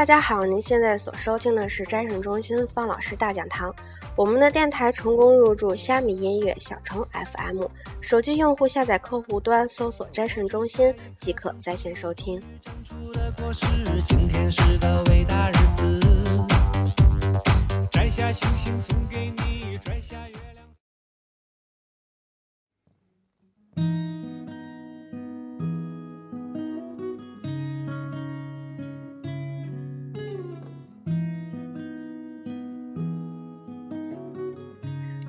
[0.00, 3.70] 大家好，您现在所收听的是斋省中心方老师大讲堂。
[4.16, 7.66] 我们的电台成功入驻虾米音乐、小虫 FM，
[8.00, 12.40] 手机用户下载客户端搜索“斋省中心”即可在线收听。
[17.90, 20.34] 摘下星星送给你，摘下月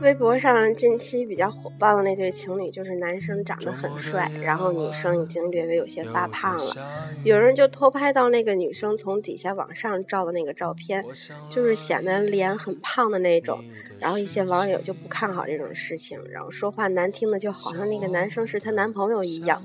[0.00, 6.74] 微博上近期比较火爆的那对情侣，就是男生长得很帅，然后女生已经略微有些发胖了。
[7.22, 11.04] 有人就偷拍到那个女生从底下往上照的那个照片，
[11.50, 13.62] 就是显得脸很胖的那种。
[13.98, 19.62] 然后一些网友就不看好这种事情，然后说话难听的，就好像那个男生是她男朋友一样。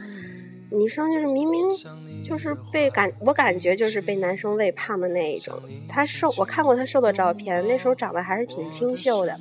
[0.69, 1.65] 女生就是明明
[2.27, 5.57] 就是被感，我感觉就是被男生喂胖的那一种。
[5.87, 9.39] 她瘦，我看过她瘦的照片，那时候长得还是挺清秀的。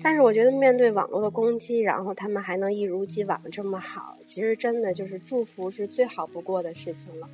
[0.00, 7.28] 但是我觉得面对网络的攻击，然后他们还能一如既往的这么好，其实真的就是祝福是最好不过的事情了。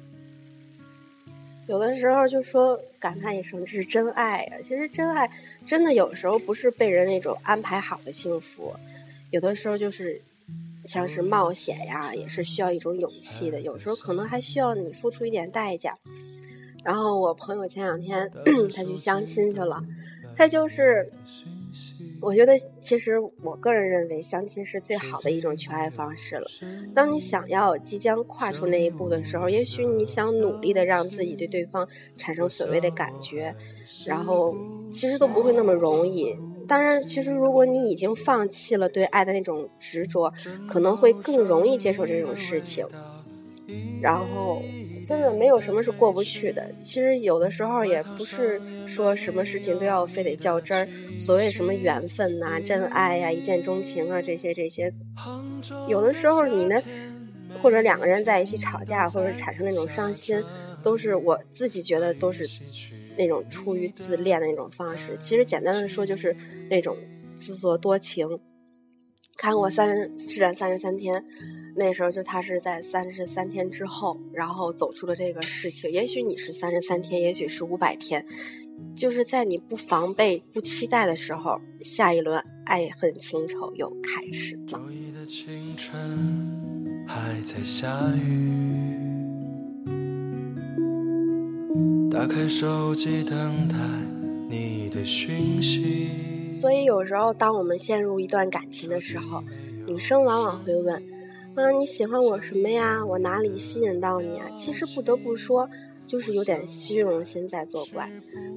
[1.69, 4.57] 有的时候就说感叹一声这是真爱啊！
[4.62, 5.31] 其实真爱
[5.65, 8.75] 真的有时候不是被人那种安排好的幸福，
[9.31, 10.20] 有的时候就是
[10.87, 13.61] 像是冒险呀，也是需要一种勇气的。
[13.61, 15.97] 有时候可能还需要你付出一点代价。
[16.83, 18.31] 然后我朋友前两天
[18.75, 19.83] 他去相亲去了，
[20.37, 21.12] 他就是。
[22.25, 26.47] 我觉得，其实我个人认为，相亲是最好的一种求爱方式了。
[26.94, 31.86] 当你想要即将跨出那一步的时候，也许你想努力的让自己对对方
[32.17, 33.55] 产生所谓的感觉，
[34.06, 34.56] 然后
[34.91, 36.34] 其实都不会那么容易。
[36.67, 40.33] 当然，其实如果你已经放弃了对爱的那种执着，
[40.67, 42.86] 可能会更容易接受这种事情。
[44.00, 44.62] 然后。
[45.06, 46.69] 真的没有什么是过不去的。
[46.80, 50.89] 其实有的时候也不是说什么事情都要非得较真儿。
[51.20, 54.92] 所谓什么缘分呐、真爱呀、一见钟情啊这些这些，
[55.89, 56.83] 有的时候你呢，
[57.62, 60.42] 或者两个人在一起吵架，或者产生那种伤心，
[60.83, 62.45] 都是我自己觉得都是
[63.17, 65.17] 那种出于自恋的那种方式。
[65.20, 66.34] 其实简单的说就是
[66.68, 66.96] 那种
[67.36, 68.27] 自作多情。
[69.36, 71.14] 看过《三施展三十三天》。
[71.77, 75.90] 那时候就他是在三十三天之后，然后走出了这个事情。
[75.90, 78.24] 也许你是三十三天，也许是五百天，
[78.94, 84.80] 就是在你不防备、不期待的时候，下一轮爱恨情仇又开始了。
[92.08, 93.77] 打开手机等待
[94.48, 96.33] 你的讯息。
[96.55, 99.42] 所以有时候，当我们陷入一段感情的时候，
[99.87, 100.95] 女生往往会问。
[101.55, 103.05] 啊，你喜欢我什么呀？
[103.05, 104.48] 我哪里吸引到你啊？
[104.57, 105.69] 其实不得不说，
[106.07, 108.11] 就是有点虚荣心在作怪，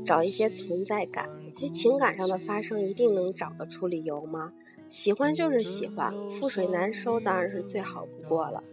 [0.05, 1.27] 找一些存在感。
[1.55, 4.51] 其实情感上的发生一定能找得出理由吗？
[4.89, 8.63] 喜欢就是喜欢，覆水难收当然是最好不过了。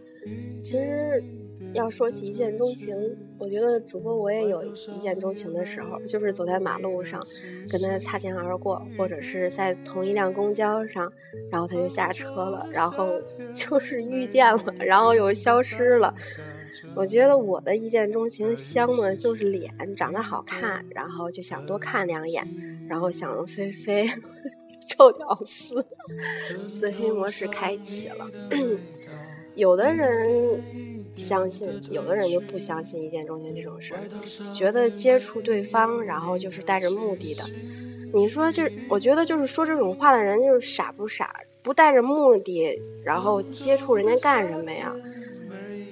[0.61, 1.23] 其实。
[1.73, 2.95] 要说起一见钟情，
[3.37, 7.21] 我觉得主播我也有一见钟情的时候，就是走在马路上，
[7.69, 11.11] 跟他擦肩而过，或者是在同一辆公交上，
[11.51, 13.07] 然后他就下车了，然后
[13.53, 16.13] 就是遇见了，然后又消失了。
[16.93, 22.45] 我觉得我的一见钟情香呢，就是脸长得好看，然后就想多看两眼，
[22.87, 24.09] 然后想飞飞，
[24.89, 25.83] 臭屌丝，
[26.57, 28.29] 死黑模式开启了。
[29.55, 30.61] 有的人
[31.15, 34.01] 相信，有的人就不相信一见钟情这种事儿，
[34.53, 37.43] 觉得接触对方，然后就是带着目的的。
[38.13, 41.33] 你说这，我觉得就是说这种话的人就是傻不傻？
[41.61, 44.95] 不带着目的，然后接触人家干什么呀？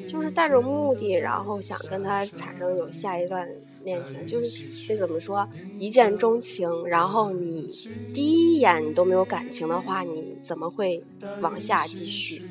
[0.06, 3.50] 就是带着目的，然后想跟他产生有下一段
[3.84, 5.48] 恋情，就是这怎么说？
[5.80, 7.68] 一见钟情，然后你
[8.14, 11.02] 第一眼你都没有感情的话，你怎么会
[11.42, 12.44] 往下继续？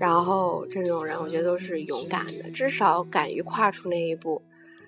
[0.00, 4.40] 然后这种人，我觉得都是勇敢的，至少敢于跨出那一步，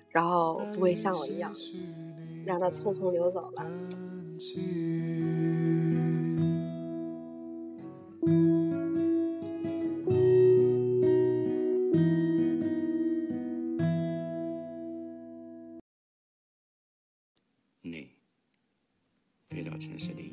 [0.09, 1.53] 然后不会像我一样，
[2.43, 3.63] 让他匆匆流走了。
[17.83, 18.09] 你
[19.51, 20.32] 飞到城市里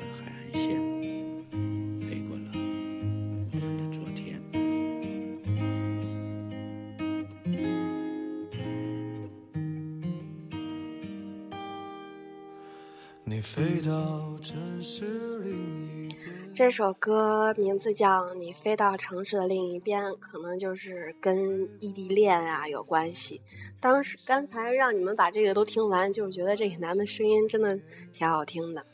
[13.41, 16.15] 飞到城市里
[16.53, 23.41] 这首歌名字叫《你飞到城市的另一边》，可能就是跟异地恋啊有关系。
[23.79, 27.79] 当时刚才让你们把这个都听完，就是觉得这个男的声音真的
[28.13, 28.85] 挺好听的。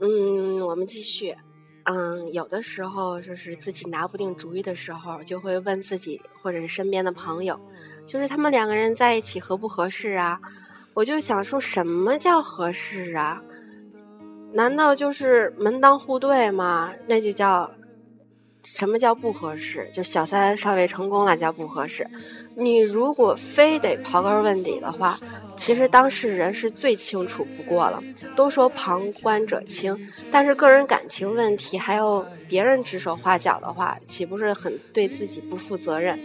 [0.00, 1.34] 嗯，我们继续。
[1.84, 7.58] 嗯，有的时候就是自己拿不定主意的时候，就会问自己或者是身边的朋友，
[8.06, 10.38] 就是他们两个人在一起合不合适啊？
[10.94, 13.42] 我就想说什么叫合适啊？
[14.52, 16.92] 难道就是门当户对吗？
[17.06, 17.70] 那就叫
[18.64, 19.88] 什么叫不合适？
[19.92, 22.06] 就小三尚未成功了叫不合适。
[22.56, 25.18] 你如果非得刨根问底的话，
[25.56, 28.02] 其实当事人是最清楚不过了。
[28.34, 29.96] 都说旁观者清，
[30.32, 36.18] 但是个人感情问题还要别人指手画脚的话，岂不是很对自己不负责任？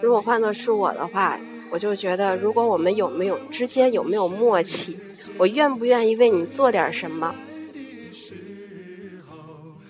[0.00, 1.36] 如果换作是我的话，
[1.70, 4.98] 我就觉得，如果我们有没有之间有没有默契，
[5.36, 7.34] 我愿不愿意为你做点什么？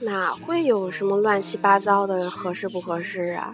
[0.01, 3.53] 哪会有什么乱七八糟的合适不合适啊？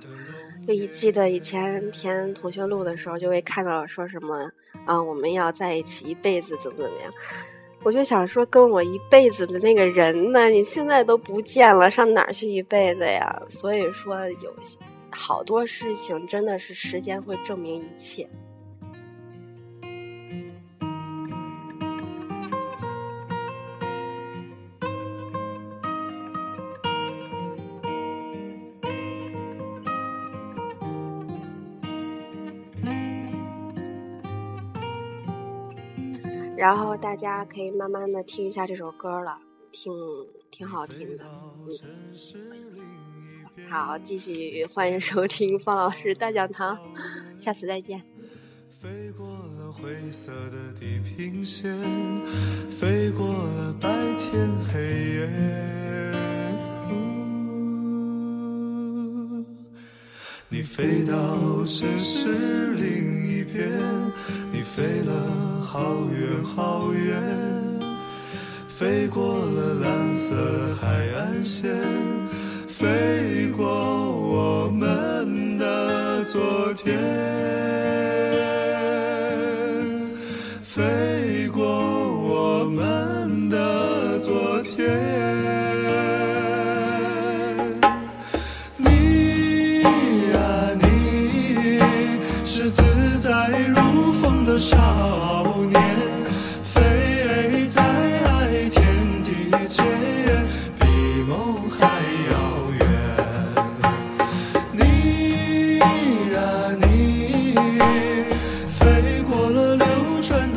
[0.67, 4.50] 就一记得以前填同学录的时候，就会看到说什么
[4.87, 7.12] 啊，我们要在一起一辈子，怎么怎么样？
[7.82, 13.43] 我就想说，跟我一辈子的那个人呢，你现在都不见了，上哪去一辈子呀？
[13.50, 14.79] 所以说，有些
[15.14, 18.28] 好多事情真的是时间会证明一切。
[36.56, 39.38] 然后大家可以慢慢的听一下这首歌了，
[39.70, 39.93] 挺
[40.50, 41.25] 挺好听的。
[41.25, 42.63] 嗯，
[43.69, 46.78] 好，继续欢迎收听方老师大讲堂，
[47.38, 48.02] 下次再见。
[48.81, 51.75] 飞过了灰色的地平线，
[52.70, 53.88] 飞过了白
[54.19, 54.81] 天黑
[55.14, 55.28] 夜。
[60.49, 63.69] 你飞到城市另一边，
[64.52, 65.62] 你飞了。
[65.75, 67.20] 好远好远，
[68.69, 71.69] 飞过了蓝色海岸线，
[72.76, 73.65] 飞过
[74.11, 76.99] 我们的昨天，
[80.61, 84.91] 飞过我们的昨天。
[88.76, 89.82] 你
[90.32, 91.79] 呀，你
[92.44, 92.82] 是自
[93.21, 95.81] 在如风的少年，
[96.65, 97.13] 飞。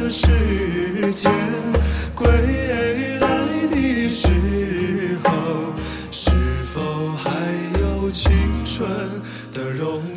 [0.10, 0.28] 时
[1.14, 1.30] 间
[2.16, 4.28] 归来的时
[5.24, 5.32] 候，
[6.12, 6.32] 是
[6.66, 7.30] 否还
[7.82, 8.32] 有青
[8.64, 8.90] 春
[9.54, 10.17] 的容颜？